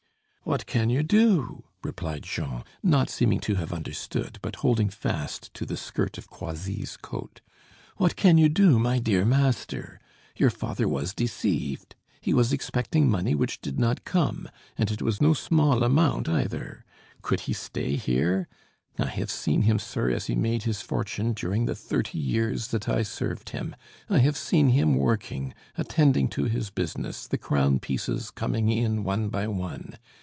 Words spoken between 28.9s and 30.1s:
one by one.